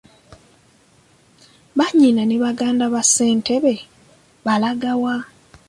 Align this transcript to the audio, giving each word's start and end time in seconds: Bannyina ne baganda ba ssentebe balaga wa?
Bannyina 1.77 2.23
ne 2.25 2.37
baganda 2.45 2.85
ba 2.93 3.01
ssentebe 3.05 3.73
balaga 4.45 4.91
wa? 5.03 5.15